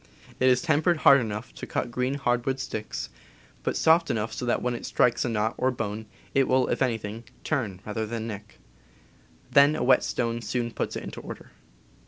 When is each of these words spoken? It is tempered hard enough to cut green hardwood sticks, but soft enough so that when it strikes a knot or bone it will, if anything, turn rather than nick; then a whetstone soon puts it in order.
It 0.39 0.49
is 0.49 0.63
tempered 0.63 0.97
hard 1.05 1.21
enough 1.21 1.53
to 1.53 1.67
cut 1.67 1.91
green 1.91 2.15
hardwood 2.15 2.59
sticks, 2.59 3.09
but 3.61 3.77
soft 3.77 4.09
enough 4.09 4.33
so 4.33 4.45
that 4.47 4.59
when 4.59 4.73
it 4.73 4.83
strikes 4.83 5.23
a 5.23 5.29
knot 5.29 5.53
or 5.59 5.69
bone 5.69 6.07
it 6.33 6.47
will, 6.47 6.67
if 6.69 6.81
anything, 6.81 7.23
turn 7.43 7.81
rather 7.85 8.07
than 8.07 8.25
nick; 8.25 8.57
then 9.51 9.75
a 9.75 9.83
whetstone 9.83 10.41
soon 10.41 10.71
puts 10.71 10.95
it 10.95 11.03
in 11.03 11.13
order. 11.23 11.51